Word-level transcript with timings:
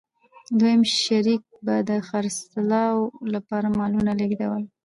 دویم 0.59 0.81
شریک 1.03 1.43
به 1.65 1.75
د 1.89 1.91
خرڅلاو 2.07 2.97
لپاره 3.33 3.67
مالونه 3.77 4.11
لېږدول 4.19 4.63